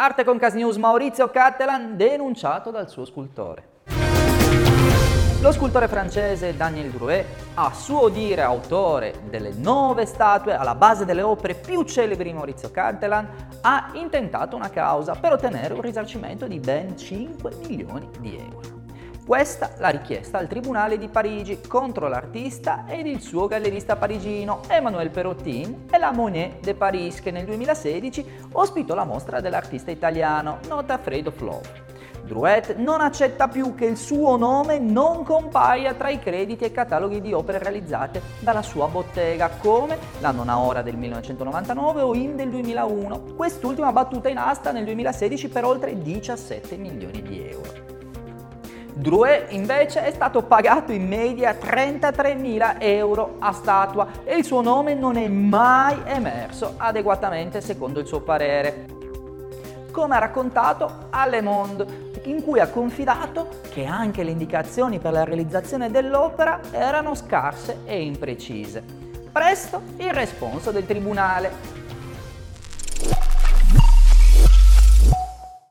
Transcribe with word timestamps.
Arte 0.00 0.22
con 0.22 0.38
Cas 0.38 0.54
News 0.54 0.76
Maurizio 0.76 1.28
Cattelan 1.28 1.96
denunciato 1.96 2.70
dal 2.70 2.88
suo 2.88 3.04
scultore. 3.04 3.80
Lo 5.40 5.50
scultore 5.50 5.88
francese 5.88 6.56
Daniel 6.56 6.90
Drouet, 6.90 7.26
a 7.54 7.74
suo 7.74 8.08
dire 8.08 8.42
autore 8.42 9.22
delle 9.28 9.50
nove 9.50 10.06
statue 10.06 10.54
alla 10.54 10.76
base 10.76 11.04
delle 11.04 11.22
opere 11.22 11.54
più 11.54 11.82
celebri 11.82 12.30
di 12.30 12.32
Maurizio 12.32 12.70
Cattelan, 12.70 13.28
ha 13.62 13.90
intentato 13.94 14.54
una 14.54 14.70
causa 14.70 15.16
per 15.16 15.32
ottenere 15.32 15.74
un 15.74 15.80
risarcimento 15.80 16.46
di 16.46 16.60
ben 16.60 16.96
5 16.96 17.56
milioni 17.66 18.08
di 18.20 18.36
euro. 18.36 18.77
Questa 19.28 19.72
la 19.76 19.90
richiesta 19.90 20.38
al 20.38 20.46
Tribunale 20.46 20.96
di 20.96 21.08
Parigi 21.08 21.60
contro 21.60 22.08
l'artista 22.08 22.86
ed 22.88 23.06
il 23.06 23.20
suo 23.20 23.46
gallerista 23.46 23.94
parigino 23.94 24.62
Emmanuel 24.68 25.10
Perrotin 25.10 25.84
e 25.92 25.98
la 25.98 26.12
Monet 26.12 26.60
de 26.64 26.72
Paris 26.72 27.20
che 27.20 27.30
nel 27.30 27.44
2016 27.44 28.48
ospitò 28.52 28.94
la 28.94 29.04
mostra 29.04 29.40
dell'artista 29.40 29.90
italiano 29.90 30.60
Nota 30.66 30.96
Fredo 30.96 31.30
Flow. 31.30 31.60
Drouet 32.24 32.76
non 32.76 33.02
accetta 33.02 33.48
più 33.48 33.74
che 33.74 33.84
il 33.84 33.98
suo 33.98 34.38
nome 34.38 34.78
non 34.78 35.24
compaia 35.24 35.92
tra 35.92 36.08
i 36.08 36.18
crediti 36.18 36.64
e 36.64 36.72
cataloghi 36.72 37.20
di 37.20 37.34
opere 37.34 37.58
realizzate 37.58 38.22
dalla 38.38 38.62
sua 38.62 38.86
bottega, 38.86 39.50
come 39.60 39.98
la 40.20 40.30
Nona 40.30 40.58
Ora 40.58 40.80
del 40.80 40.96
1999 40.96 42.00
o 42.00 42.14
In 42.14 42.34
del 42.34 42.48
2001, 42.48 43.34
quest'ultima 43.36 43.92
battuta 43.92 44.30
in 44.30 44.38
asta 44.38 44.72
nel 44.72 44.84
2016 44.84 45.48
per 45.50 45.66
oltre 45.66 46.00
17 46.00 46.78
milioni 46.78 47.20
di 47.20 47.46
euro. 47.46 47.97
Drouet 48.98 49.52
invece 49.52 50.02
è 50.02 50.10
stato 50.10 50.42
pagato 50.42 50.90
in 50.90 51.06
media 51.06 51.52
33.000 51.52 52.78
euro 52.80 53.36
a 53.38 53.52
statua 53.52 54.08
e 54.24 54.36
il 54.36 54.44
suo 54.44 54.60
nome 54.60 54.94
non 54.94 55.16
è 55.16 55.28
mai 55.28 55.96
emerso 56.04 56.74
adeguatamente 56.76 57.60
secondo 57.60 58.00
il 58.00 58.08
suo 58.08 58.22
parere. 58.22 58.86
Come 59.92 60.16
ha 60.16 60.18
raccontato 60.18 61.06
a 61.10 61.26
Le 61.26 61.40
Monde, 61.42 62.10
in 62.24 62.42
cui 62.42 62.58
ha 62.58 62.66
confidato 62.70 63.60
che 63.70 63.84
anche 63.84 64.24
le 64.24 64.32
indicazioni 64.32 64.98
per 64.98 65.12
la 65.12 65.22
realizzazione 65.22 65.92
dell'opera 65.92 66.58
erano 66.72 67.14
scarse 67.14 67.82
e 67.84 68.02
imprecise. 68.02 68.82
Presto 69.30 69.80
il 69.98 70.12
responso 70.12 70.72
del 70.72 70.86
tribunale. 70.86 71.86